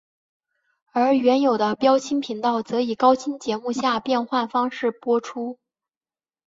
[0.93, 5.59] 而原有的标清频道则以高清节目下变换方式播出。